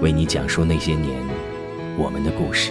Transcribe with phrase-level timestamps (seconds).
[0.00, 1.22] 为你讲述那些年
[1.96, 2.70] 我们的故事。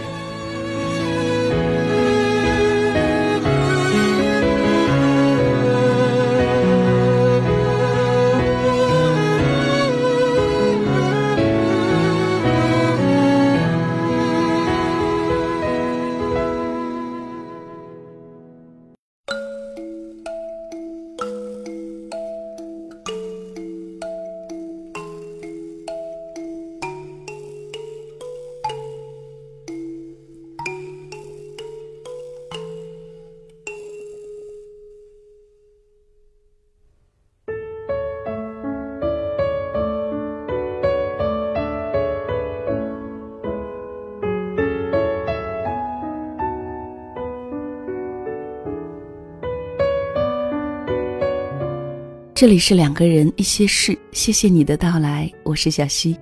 [52.40, 56.16] 这里是两个人一些事，谢谢你的到来，我是小溪。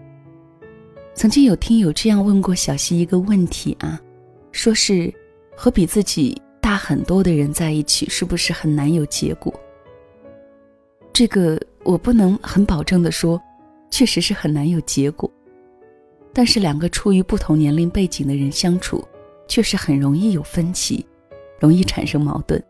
[1.13, 3.99] 曾经有听友这样问过小溪一个问题啊，
[4.53, 5.13] 说是
[5.57, 9.53] 和比自己大很多的人在一起，是不是很难有结果？
[11.11, 13.37] 这个我不能很保证的说，
[13.91, 15.29] 确实是很难有结果。
[16.31, 19.05] 但是两个处于不同年龄背景的人相处，
[19.49, 21.05] 确实很容易有分歧，
[21.59, 22.63] 容易产生矛盾。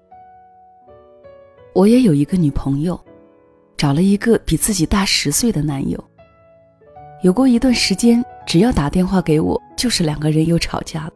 [1.73, 2.99] 我也有一个女朋友。
[3.77, 6.03] 找了一个比自己大十岁的男友。
[7.21, 11.11] 有过一段时间，只要打电话给我，就是两个人又吵架了。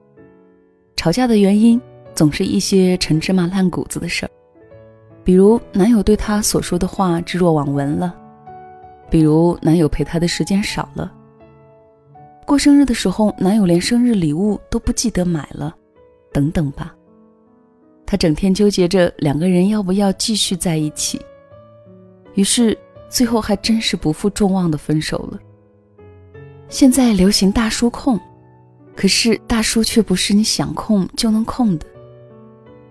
[0.96, 1.80] 吵架的原因
[2.14, 4.30] 总是一些陈芝麻烂谷子的事儿，
[5.24, 8.16] 比如男友对她所说的话置若罔闻了，
[9.10, 11.12] 比如男友陪她的时间少了，
[12.46, 15.76] 过生日的时候男友连生日礼物都不记得买了，
[16.34, 16.94] 等等吧。
[18.06, 21.22] 她整天纠结着两个人要不要继续在一起。
[22.36, 22.78] 于是，
[23.10, 25.40] 最后还真是不负众望的分手了。
[26.70, 28.20] 现在流行大叔控，
[28.96, 31.86] 可是大叔却不是你想控就能控的。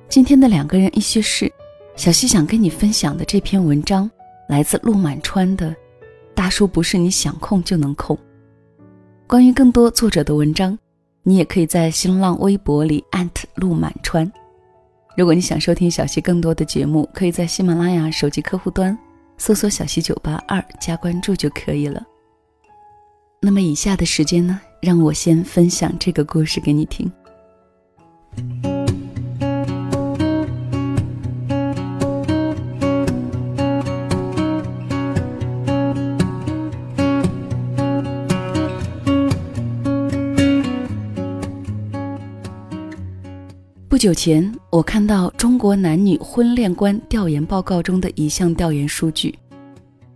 [0.08, 1.52] 今天的两个人一些事，
[1.94, 4.10] 小溪想跟你分享的这篇文章，
[4.48, 5.70] 来自陆满川的
[6.34, 8.16] 《大叔不是你想控就能控》。
[9.26, 10.76] 关于更多作者的文章，
[11.22, 13.04] 你也可以在新浪微博里
[13.54, 14.30] 陆满川。
[15.16, 18.98] 如果你想收听小溪更多的节目，可以在喜马拉雅手机客户端。
[19.38, 22.04] 搜索“小溪九八二”加关注就可以了。
[23.40, 27.10] 那么以下的时间呢，让我先分享这个故事给你听。
[43.98, 49.36] 不久前，我看到中国男女婚恋观调研报告中的一项调研数据，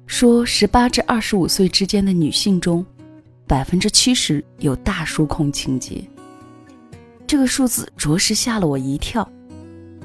[0.07, 2.87] 说十八至二十五岁之间的女性中，
[3.45, 6.01] 百分之七十有大叔控情节。
[7.27, 9.29] 这个数字着实吓了我一跳，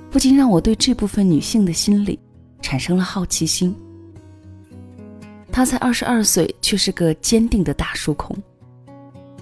[0.09, 2.19] 不禁让我对这部分女性的心理
[2.63, 3.75] 产生了好奇心。
[5.51, 8.35] 她才二十二岁，却是个坚定的大叔控。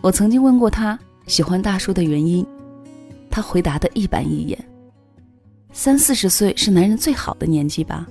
[0.02, 2.46] 我曾经问过她喜欢大叔的原因。
[3.36, 4.58] 他回答的一板一眼。
[5.74, 8.08] 三四十岁是男人最好的年纪吧，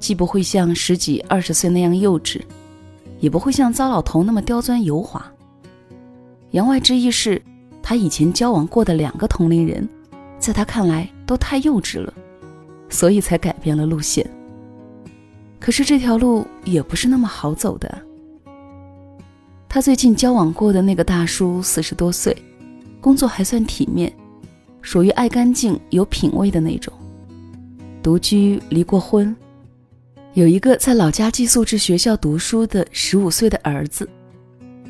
[0.00, 2.40] 既不会像十几二十岁那样幼稚，
[3.20, 5.24] 也不会像糟老头那么刁钻油滑。
[6.50, 7.40] 言外之意是，
[7.80, 9.88] 他以前交往过的两个同龄人，
[10.40, 12.12] 在他看来都太幼稚了，
[12.88, 14.28] 所以才改变了路线。
[15.60, 17.96] 可是这条路也不是那么好走的。
[19.68, 22.36] 他最近交往过的那个大叔四十多岁，
[23.00, 24.12] 工作还算体面。
[24.82, 26.92] 属于爱干净、有品位的那种，
[28.02, 29.34] 独居、离过婚，
[30.34, 34.06] 有一个在老家寄宿制学校读书的十五岁的儿子。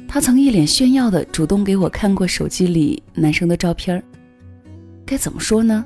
[0.09, 4.03] 他曾一脸炫耀的主动给我看过手机里男生的照片。
[5.07, 5.85] 该怎么说呢？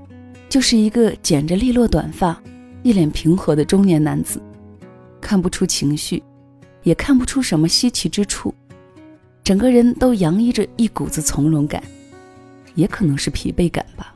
[0.49, 2.41] 就是一个剪着利落短发、
[2.83, 4.41] 一脸平和的中年男子，
[5.21, 6.23] 看不出情绪，
[6.85, 8.55] 也看不出什么稀奇之处，
[9.43, 11.83] 整个人都洋溢着一股子从容感，
[12.77, 14.15] 也可能是疲惫感吧。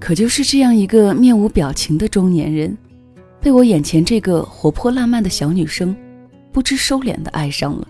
[0.00, 2.76] 可就是这样一个面无表情的中年人，
[3.40, 5.96] 被我眼前这个活泼浪漫的小女生
[6.52, 7.86] 不知收敛的爱上了。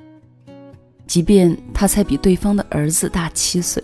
[1.06, 3.82] 即便他才比对方的儿子大七岁，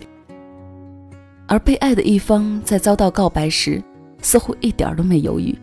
[1.47, 3.83] 而被爱的一方在遭到告白时，
[4.21, 5.55] 似乎一点都没犹豫，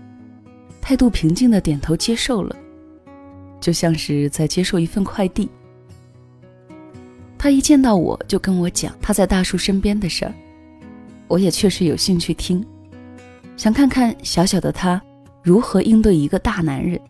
[0.80, 2.54] 态度平静的点头接受了，
[3.60, 5.48] 就像是在接受一份快递。
[7.38, 10.34] 他一见到我就跟我讲他在大叔身边的事儿，
[11.28, 12.64] 我也确实有兴趣听，
[13.56, 15.00] 想看看小小的他
[15.42, 17.00] 如何应对一个大男人。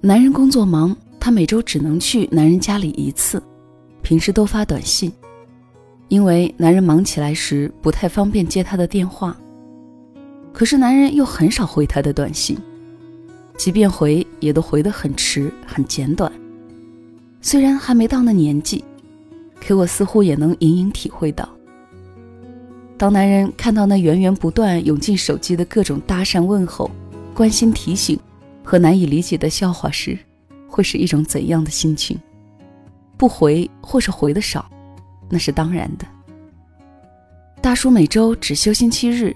[0.00, 0.96] 男人工作忙。
[1.18, 3.42] 他每周只能去男人家里一次，
[4.00, 5.12] 平时都发短信，
[6.06, 9.36] 因为男人忙起来时不太方便接他的电话。
[10.52, 12.56] 可是男人又很少回他的短信，
[13.56, 16.30] 即便回也都回得很迟很简短。
[17.46, 18.84] 虽然还没到那年纪，
[19.64, 21.48] 可我似乎也能隐隐体会到，
[22.98, 26.90] 当男人看到那源源不断涌进手机的各种搭讪问候、
[27.32, 28.18] 关心提醒
[28.64, 30.18] 和难以理解的笑话时。
[30.66, 32.18] 会是一种怎样的心情？
[33.16, 34.68] 不回或是回的少，
[35.30, 36.04] 那是当然的。
[37.62, 39.32] 大叔每周只休星期日，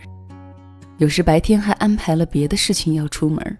[0.98, 3.58] 有时白天还安排了别的事情要出门，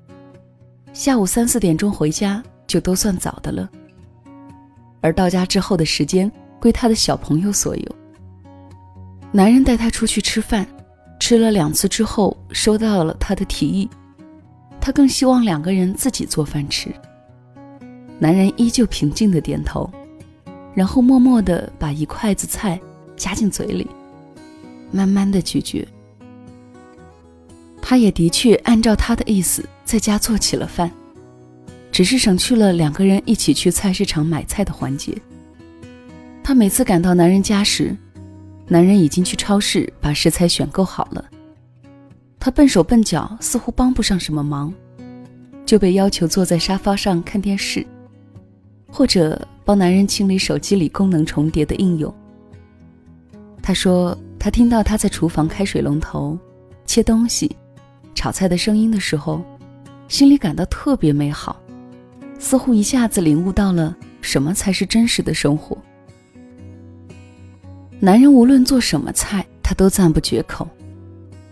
[0.93, 3.71] 下午三四点钟回家就都算早的了。
[5.01, 6.31] 而到家之后的时间
[6.61, 7.97] 归他的小朋友所有。
[9.33, 10.67] 男人带他出去吃饭，
[11.19, 13.89] 吃了两次之后收到了他的提议，
[14.81, 16.93] 他更希望两个人自己做饭吃。
[18.19, 19.91] 男人依旧平静的点头，
[20.75, 22.79] 然后默默的把一筷子菜
[23.17, 23.87] 夹进嘴里，
[24.91, 25.87] 慢慢的咀嚼。
[27.81, 30.91] 他也的确按照他的意思在家做起了饭，
[31.93, 35.17] 只是省去了两个人一起去菜市场买菜的环节。
[36.43, 37.97] 他每次赶到男人家时，
[38.67, 41.25] 男人已经去超市把食材选购好了，
[42.39, 44.73] 他笨手笨脚，似乎帮不上什么忙，
[45.67, 47.87] 就被要求坐在沙发上看电视。
[48.93, 52.13] 或者帮男人清理手机里功能重叠的应用。
[53.63, 56.37] 他说，他听到他在厨房开水龙头、
[56.87, 57.55] 切东西、
[58.17, 59.41] 炒菜的声音的时候，
[60.09, 61.57] 心里感到特别美好，
[62.41, 65.77] 似乎一下子领悟到了什么才是真实的生活。
[68.01, 70.67] 男人无论做什么菜，他都赞不绝口，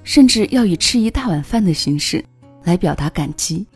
[0.02, 2.24] 甚至要以吃一大碗饭的形式
[2.64, 3.66] 来表达感激。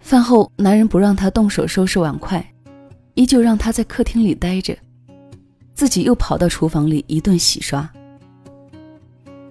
[0.00, 2.46] 饭后，男人不让他动手收拾碗筷，
[3.14, 4.76] 依旧让他在客厅里待着，
[5.72, 7.90] 自己又跑到厨房里一顿洗刷。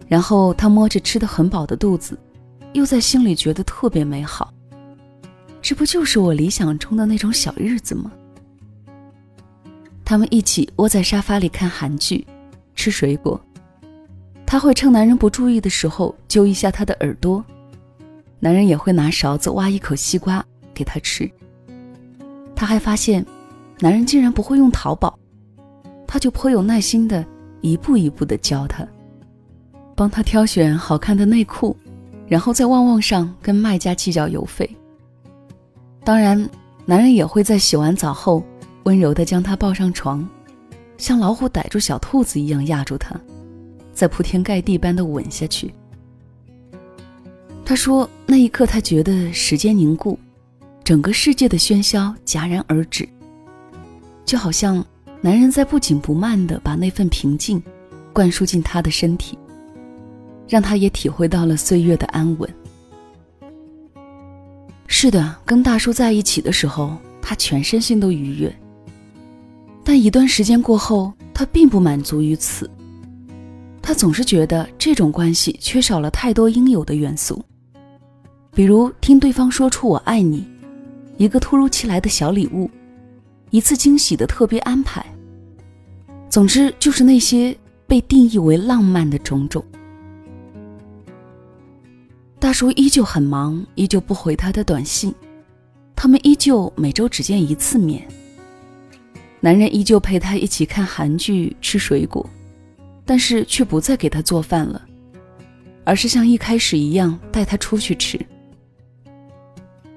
[0.08, 2.16] 然后他摸着吃的很饱的肚子，
[2.74, 4.54] 又在心里觉得特别美好。
[5.64, 8.12] 这不就是我理想中的那种小日子吗？
[10.04, 12.28] 他们一起窝在沙发里看韩剧，
[12.76, 13.40] 吃水果。
[14.46, 17.44] 他会趁男人不注意的时候揪一下他的耳朵。
[18.42, 21.32] 男人也会拿勺子挖一口西瓜给他吃。
[22.54, 23.26] 他还发现，
[23.80, 25.18] 男人竟然不会用淘宝，
[26.06, 27.26] 他就颇有耐心的
[27.62, 28.86] 一步一步的教他，
[29.96, 31.74] 帮他挑选好看的内裤，
[32.28, 34.70] 然后在旺旺上跟卖家计较邮费。
[36.04, 36.50] 当然，
[36.86, 38.44] 男人也会在洗完澡后
[38.84, 40.28] 温柔的将她抱上床，
[40.98, 43.16] 像老虎逮住小兔子一样压住她，
[43.94, 45.74] 再铺天盖地般的吻下去。
[47.66, 50.20] 他说：“那一刻，他觉得时间凝固，
[50.84, 53.08] 整个世界的喧嚣戛然而止，
[54.26, 54.86] 就好像
[55.22, 57.64] 男人在不紧不慢地把那份平静
[58.12, 59.38] 灌输进他的身体，
[60.50, 62.54] 让他也体会到了岁月的安稳。”
[64.96, 68.56] 是的，跟大叔在一起的时候，他全身心都愉悦。
[69.84, 72.70] 但一段时间过后，他并不满足于此，
[73.82, 77.44] 他总是觉得这种关系缺少了太多应有的元素。
[78.54, 80.46] 比如听对方说出“我爱你”，
[81.18, 82.70] 一个突如其来的小礼物，
[83.50, 85.04] 一次惊喜的特别安排。
[86.30, 87.54] 总之，就是那些
[87.88, 89.66] 被定义为浪漫的种种。
[92.44, 95.16] 大叔依旧很忙，依旧不回他的短信，
[95.96, 98.06] 他们依旧每周只见一次面。
[99.40, 102.30] 男人依旧陪他一起看韩剧、吃水果，
[103.06, 104.86] 但是却不再给他做饭了，
[105.86, 108.20] 而是像一开始一样带他出去吃。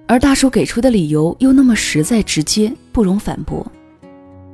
[0.06, 3.66] 而大叔给出的理由又那么实在直接，不容反驳。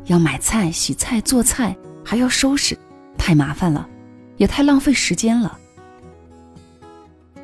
[0.06, 2.74] 要买菜、洗菜、做菜，还要收拾，
[3.18, 3.86] 太麻烦了，
[4.38, 5.58] 也太浪费时间了。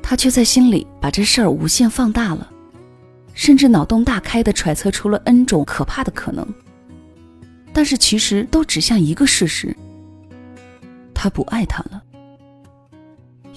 [0.08, 2.50] 他却在心里把这事儿无限放大了，
[3.34, 6.48] 甚至脑洞大开的揣测出了 N 种可怕的可能。
[7.74, 9.76] 但是其实都指向一个事实：
[11.12, 12.02] 他不爱他了。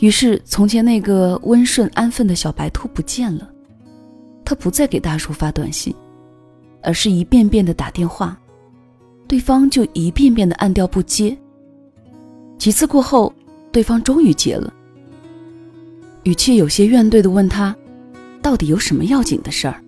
[0.01, 3.49] 于是，从前那个温顺安分的小白兔不见了。
[4.43, 5.95] 他不再给大叔发短信，
[6.83, 8.37] 而是一遍遍的打电话，
[9.25, 11.37] 对方就一遍遍的按掉不接。
[12.57, 13.33] 几次过后，
[13.71, 14.73] 对方终于接了，
[16.23, 17.75] 语气有些怨怼的问他
[18.41, 19.83] ：“到底有什么要紧的事儿？”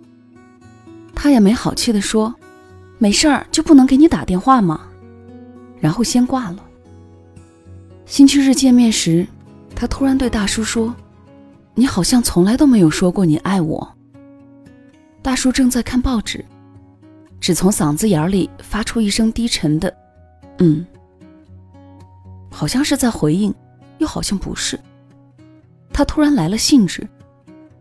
[1.14, 2.34] 他也没好气的说
[2.98, 4.82] ：“没事儿，就不能给你打电话吗？”
[5.80, 6.58] 然后先挂了。
[8.06, 9.28] 星期日见面时，
[9.76, 10.94] 他突然对大叔说
[11.76, 13.96] ：“你好像从来都没有说过你爱我。”
[15.22, 16.44] 大叔正在看报纸，
[17.40, 19.94] 只从嗓子眼里发出一声低沉的
[20.60, 20.86] “嗯”，
[22.50, 23.54] 好像是在回应，
[24.00, 24.80] 又好像不是。
[25.94, 27.08] 他突然来了兴致，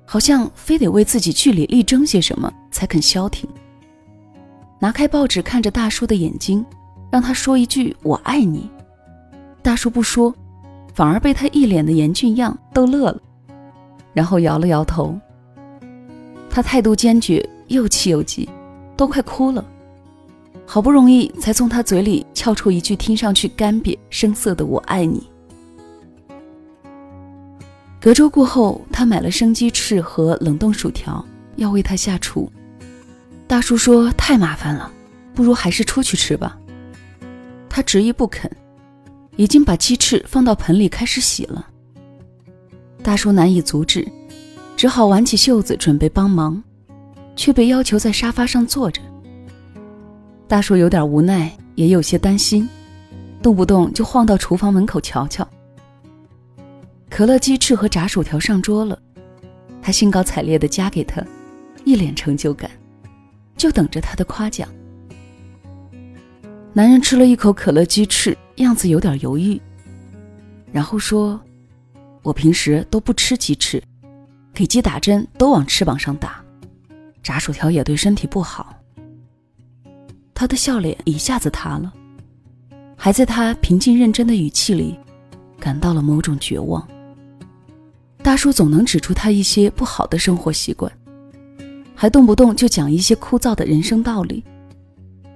[0.04, 3.48] 好像非得为自己据理力争些什么才肯消停。
[4.78, 6.64] 拿开报纸，看着大叔的眼睛，
[7.10, 8.68] 让他说一句“我爱你”。
[9.62, 10.34] 大叔不说，
[10.92, 13.20] 反而被他一脸的严峻样逗乐了，
[14.12, 15.18] 然后摇了摇头。
[16.50, 18.46] 他态度坚决，又气又急，
[18.96, 19.64] 都快哭了。
[20.66, 25.26] 好不容易才从他嘴里撬出一句听上去干瘪生涩的“我爱你”。
[28.02, 32.50] 隔周过后，他买了生鸡翅和冷冻薯条，要为他下厨。
[33.46, 34.90] 大叔说太麻烦了，
[35.32, 36.58] 不如还是出去吃吧。
[37.68, 38.50] 他执意不肯，
[39.36, 41.64] 已经把鸡翅放到盆里开始洗了。
[43.04, 44.04] 大叔难以阻止。
[44.74, 46.60] 只好挽起袖子准备帮忙，
[47.36, 49.00] 却被要求在沙发上坐着。
[50.48, 52.68] 大叔有点无奈，也有些担心，
[53.40, 55.46] 动不动就晃到厨房门口瞧瞧。
[57.14, 58.98] 可乐鸡翅和炸薯条上桌了，
[59.82, 61.22] 他兴高采烈地夹给他，
[61.84, 62.70] 一脸成就感，
[63.54, 64.66] 就等着他的夸奖。
[66.72, 69.60] 男人吃了一口可乐鸡翅，样子有点犹豫，
[70.72, 71.38] 然后说
[72.24, 73.80] ：“我平时都不吃鸡翅。”
[74.54, 76.42] 给鸡打针都往翅膀上打，
[77.22, 78.74] 炸薯条也对身体不好。
[80.32, 81.92] 他的笑脸一下子塌了，
[82.96, 84.98] 还在他平静认真的语气里，
[85.60, 86.88] 感到了某种绝望。
[88.22, 90.90] 大叔总能指出他一些不好的生活习惯，
[91.94, 94.44] 还动不动就讲一些枯燥的人生道理，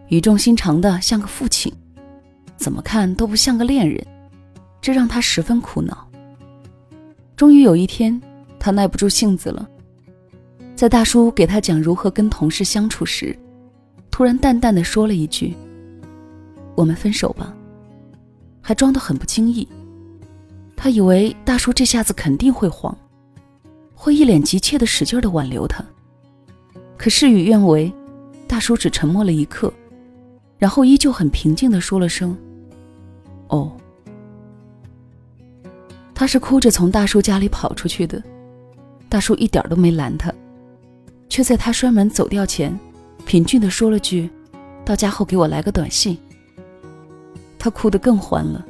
[0.09, 1.73] 语重心长的像个父亲，
[2.57, 4.07] 怎么看都不像个恋人，
[4.81, 6.09] 这让他十分苦恼。
[7.37, 8.21] 终于有一天。
[8.59, 9.69] 他耐不住性子了，
[10.75, 13.39] 在大叔给他讲如何跟同事相处时，
[14.11, 15.55] 突然淡淡的说了一句
[16.75, 17.55] ：“我们分手吧。”
[18.61, 19.69] 还装得很不经意。
[20.77, 22.97] 他以为大叔这下子肯定会慌，
[23.95, 25.85] 会一脸急切的使劲的挽留他。
[26.97, 27.93] 可事与愿违，
[28.47, 29.73] 大叔只沉默了一刻，
[30.59, 32.37] 然后依旧很平静的说了声
[33.49, 33.73] ：“哦。”
[36.15, 38.23] 他是哭着从大叔家里跑出去的。
[39.09, 40.33] 大叔一点都没拦他，
[41.29, 42.79] 却在他摔门走掉前，
[43.25, 44.29] 平静的说了句
[44.85, 46.17] ：“到家后给我来个短信。”
[47.59, 48.65] 他哭得更欢了，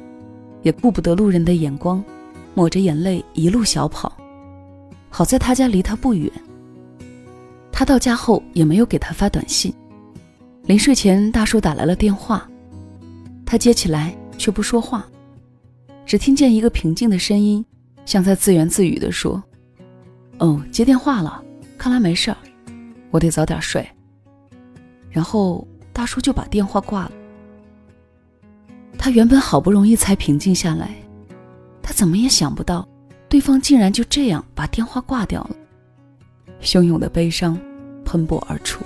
[0.67, 2.03] 也顾不得路人的眼光，
[2.53, 4.11] 抹着眼泪一路小跑。
[5.09, 6.29] 好在他家离他不远。
[7.71, 9.73] 他到家后也没有给他发短信。
[10.63, 12.45] 临睡前，大叔打来了电话，
[13.45, 15.07] 他接起来却不说话，
[16.05, 17.65] 只听见一个平静的声音，
[18.05, 19.41] 像在自言自语地说。
[20.39, 21.41] 哦，接电话了，
[21.77, 22.35] 看来没事儿，
[23.09, 23.87] 我得早点睡。
[25.09, 27.11] 然后大叔就把电话挂了。
[28.97, 30.95] 他原本好不容易才平静下来，
[31.81, 32.87] 他怎么也想不到，
[33.29, 35.55] 对方竟然就这样把电话挂掉了。
[36.61, 37.57] 汹涌的悲伤
[38.03, 38.81] 喷薄而出。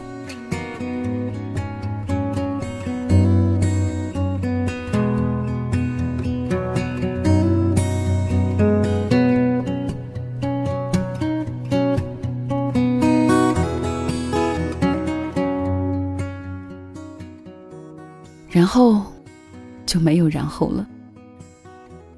[20.62, 20.88] 没有然后了。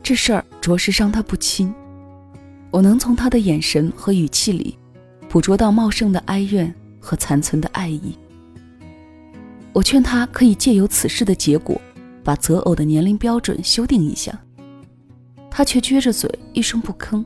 [0.02, 1.74] 这事儿着实伤他不轻，
[2.72, 4.78] 我能从他的眼神和语气里，
[5.30, 8.18] 捕捉到茂盛的哀怨和残存的爱意。
[9.72, 11.80] 我劝他可以借由此事的结果，
[12.24, 14.38] 把择偶的年龄标准修订一下，
[15.50, 17.24] 他却撅着嘴一声不吭。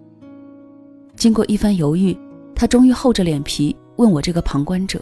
[1.15, 2.15] 经过一番犹豫，
[2.55, 5.01] 他终于厚着脸皮问我这个旁观者：“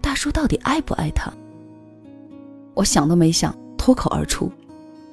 [0.00, 1.32] 大叔到底爱不爱她？”
[2.74, 4.50] 我想都没想，脱口而出：“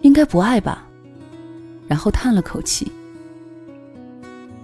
[0.02, 0.88] 应该不爱吧。”
[1.88, 2.92] 然后叹了口气。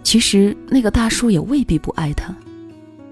[0.03, 2.33] 其实那个大叔也未必不爱他，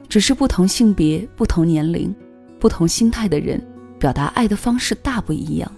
[0.07, 2.15] 只是不同性别、不同年龄、
[2.59, 3.61] 不同心态的人，
[3.99, 5.69] 表达爱的方式大不一样。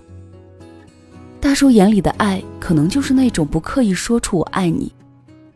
[1.39, 4.91] 大叔眼里的爱，可能就是那种不刻意说出“我爱你”，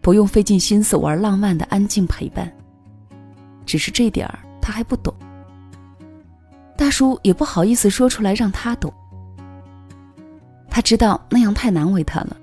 [0.01, 2.51] 不用费尽心思玩浪漫的安静陪伴。
[3.65, 5.13] 只是这点儿他还不懂，
[6.75, 8.91] 大叔也不好意思说出来让他懂。
[10.71, 12.37] 他知道那样太难为他了，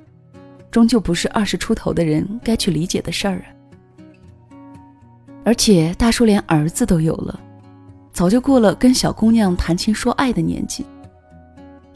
[0.70, 3.46] 终究不是二十出头的人该去理解的事儿啊。
[5.44, 7.40] 而且大叔连儿子都有了，
[8.12, 10.84] 早就过了跟小姑娘谈情说爱的年纪。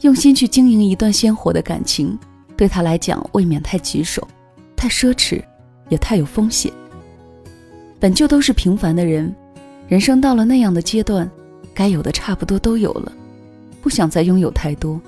[0.01, 2.17] 用心去经营一段鲜活的感情，
[2.57, 4.27] 对他来讲未免太棘手、
[4.75, 5.41] 太奢侈，
[5.87, 6.73] 也太有风险。
[7.99, 9.33] 本就都是平凡的人，
[9.87, 11.29] 人生到了那样的阶段，
[11.75, 13.11] 该有的差不多都有了，
[13.81, 14.99] 不想再拥有太多，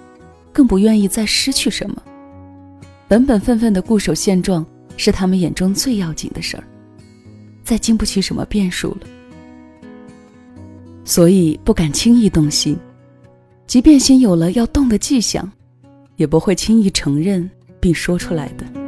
[0.55, 2.01] 更不愿意再失去什么。
[3.09, 6.63] 本本分分的固守现状，是他们眼中最要紧的事儿，
[7.62, 9.00] 再经不起什么变数了，
[11.03, 12.77] 所以不敢轻易动心。
[13.67, 15.51] 即便心有了要动的迹象，
[16.15, 17.50] 也不会轻易承认
[17.81, 18.84] 并说出来的。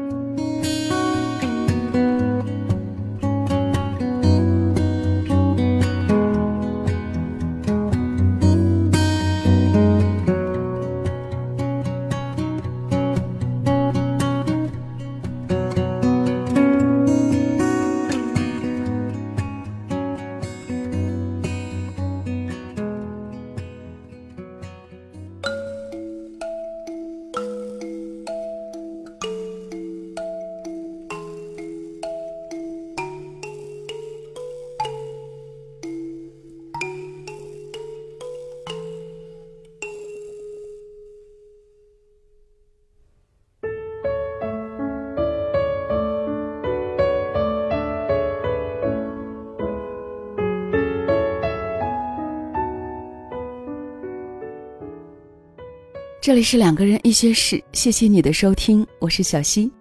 [56.28, 59.72] 这里是两个人一些事，谢谢你的收听，我是小溪。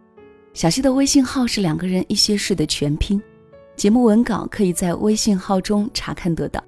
[0.55, 3.21] 小溪的微信号是两个人一些事的全拼，
[3.75, 6.63] 节目文稿可以在微信号中查看得到。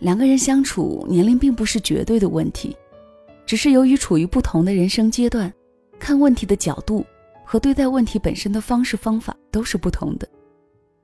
[0.00, 2.76] 两个人相处，年龄并不是绝对的问题，
[3.46, 5.54] 只是由于处于不同的人生阶段，
[6.00, 7.06] 看问题的角度
[7.44, 10.28] 和对待问题本身的方式方法都是不同的。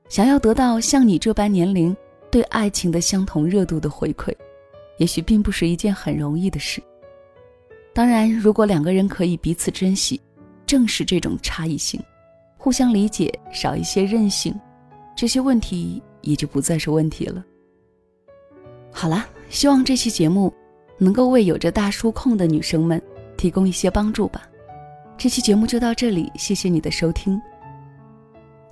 [0.09, 1.97] 想要得到像你这般年龄
[2.29, 4.35] 对爱情的相同热度的回馈，
[4.99, 6.83] 也许并不是一件很容易的事。
[7.95, 10.21] 当然，如果两个人可以彼此珍惜，
[10.67, 12.01] 正视这种差异性，
[12.57, 14.55] 互相理解，少一些任性，
[15.17, 17.45] 这些问题也就不再是问题了。
[18.93, 20.53] 好了，希望这期节目
[20.97, 23.03] 能够为有着大叔控的女生们
[23.37, 24.49] 提供一些帮助吧。
[25.17, 27.41] 这期节目就到这里，谢谢你的收听。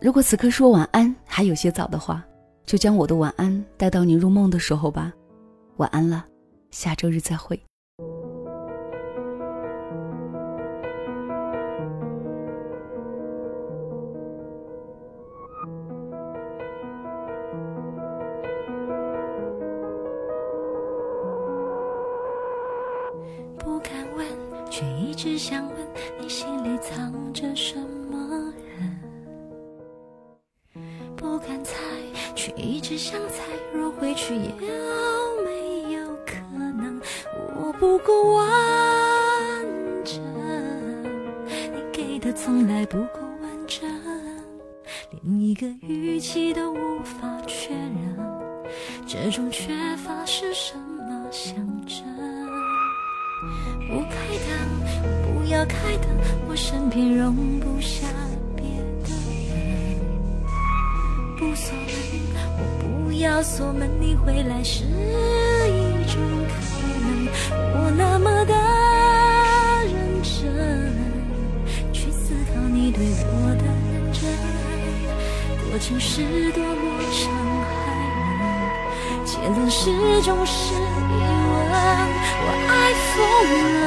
[0.01, 2.25] 如果此刻说晚安还有些早的话，
[2.65, 5.13] 就将我的晚安带到你入梦的时候吧。
[5.77, 6.25] 晚安了，
[6.71, 7.61] 下周日再会。
[23.59, 24.27] 不敢问，
[24.71, 25.77] 却一直想问
[26.19, 28.99] 你心里藏着什么人，
[31.15, 31.75] 不敢猜，
[32.35, 33.45] 却一直想猜。
[33.75, 35.26] 若回去，有没有可能我
[37.79, 38.47] 不够完
[40.05, 40.19] 整？
[41.75, 43.87] 你给的从来不够完整，
[45.11, 48.17] 连一个语气都无法确认，
[49.07, 51.55] 这种缺乏是什么象
[51.87, 52.03] 征？
[53.89, 54.57] 不开灯，
[55.35, 56.09] 不要开灯，
[56.49, 58.07] 我身边容不下
[58.57, 58.65] 别
[59.05, 59.11] 的
[59.51, 60.01] 人。
[61.37, 61.87] 不锁门，
[62.59, 62.63] 我
[63.05, 66.17] 不要锁门，你回来是一种
[66.49, 66.55] 可
[67.05, 67.66] 能。
[67.97, 68.55] 那么的
[69.85, 70.93] 认真，
[71.93, 74.21] 去思考你对我的认真，
[75.71, 77.33] 过程是多么伤
[77.65, 77.67] 害
[78.43, 79.91] 人，结论始
[80.23, 81.57] 终是疑问。
[82.43, 82.73] 我爱
[83.13, 83.17] 疯
[83.81, 83.85] 了，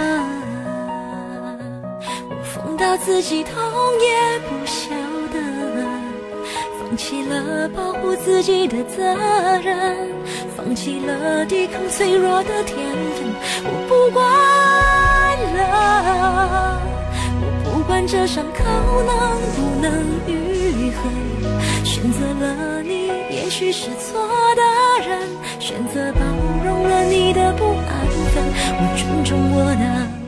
[2.30, 3.54] 我疯到自己痛
[4.02, 4.90] 也不晓
[5.32, 5.38] 得，
[6.80, 9.04] 放弃了保护自己的责
[9.64, 10.10] 任，
[10.58, 12.76] 放弃了抵抗脆弱的天
[13.16, 14.24] 分，我不管
[15.58, 16.82] 了，
[17.42, 18.64] 我不管这伤口
[19.06, 19.14] 能
[19.56, 19.88] 不能
[20.28, 20.98] 愈合，
[21.84, 23.08] 选择了你。
[23.30, 24.62] 也许是错的
[25.08, 25.28] 人，
[25.60, 26.20] 选择包
[26.64, 28.44] 容了你的不安分，
[28.78, 30.19] 我尊重我的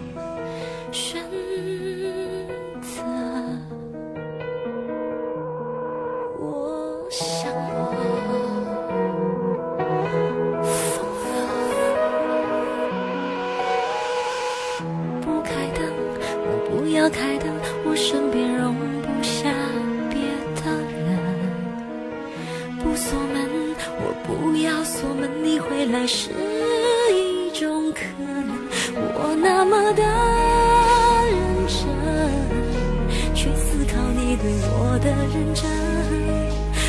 [34.94, 35.64] 我的认真，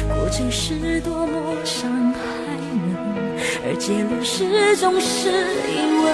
[0.09, 1.33] 过程是多么
[1.65, 2.19] 伤害
[2.51, 2.99] 人，
[3.65, 5.31] 而结论始终是
[5.71, 6.11] 疑问。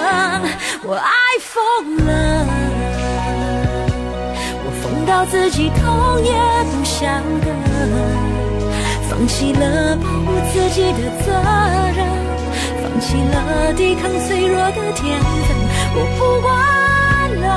[0.83, 1.09] 我爱
[1.41, 2.45] 疯了。
[4.61, 6.31] 我疯到自己痛也
[6.69, 7.09] 不晓
[7.41, 7.49] 得，
[9.09, 11.33] 放弃了保护自己的责
[11.97, 12.05] 任，
[12.83, 15.57] 放弃了抵抗脆弱的天分，
[15.95, 16.53] 我不管
[17.41, 17.47] 了，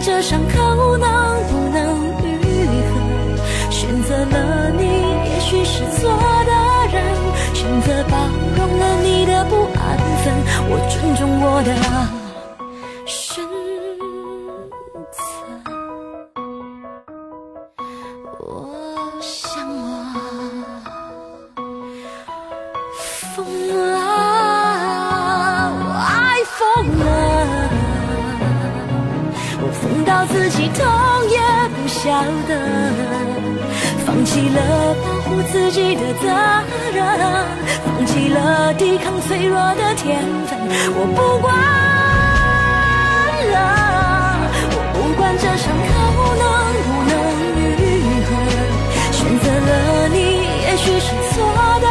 [0.00, 1.08] 这伤口能
[1.48, 1.78] 不能
[2.22, 2.26] 愈
[2.90, 4.82] 合，选择了你
[5.30, 6.10] 也许是错
[6.44, 6.52] 的
[6.92, 7.02] 人，
[7.54, 8.16] 选择包
[8.56, 10.34] 容了你的不安分，
[10.68, 12.23] 我尊重我的。
[30.68, 30.84] 痛
[31.28, 31.38] 也
[31.74, 32.10] 不晓
[32.48, 32.50] 得，
[34.06, 34.58] 放弃了
[35.04, 36.28] 保护自己的责
[36.94, 37.04] 任，
[37.84, 40.58] 放弃了抵抗脆弱的天分，
[40.96, 41.54] 我不管
[43.52, 43.56] 了，
[44.74, 45.92] 我不管这伤口
[46.40, 46.44] 能
[46.84, 47.12] 不能
[47.58, 47.60] 愈
[48.24, 48.30] 合，
[49.12, 49.70] 选择了
[50.08, 50.16] 你
[50.62, 51.36] 也许是错
[51.80, 51.86] 的。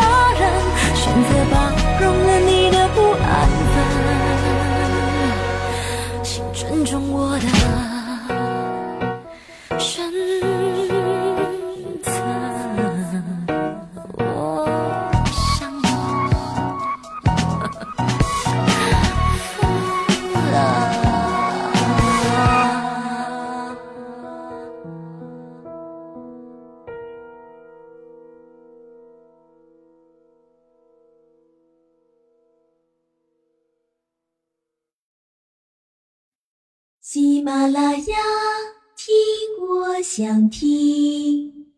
[37.44, 38.18] 马拉雅，
[38.96, 39.12] 听
[39.68, 41.73] 我想听。